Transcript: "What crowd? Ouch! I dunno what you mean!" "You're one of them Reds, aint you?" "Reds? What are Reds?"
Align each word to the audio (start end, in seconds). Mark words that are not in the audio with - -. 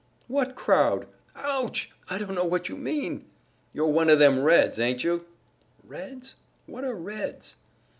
"What 0.27 0.55
crowd? 0.55 1.05
Ouch! 1.35 1.91
I 2.09 2.17
dunno 2.17 2.43
what 2.43 2.67
you 2.67 2.75
mean!" 2.75 3.27
"You're 3.71 3.85
one 3.85 4.09
of 4.09 4.17
them 4.17 4.41
Reds, 4.41 4.79
aint 4.79 5.03
you?" 5.03 5.25
"Reds? 5.83 6.33
What 6.65 6.83
are 6.83 6.95
Reds?" 6.95 7.55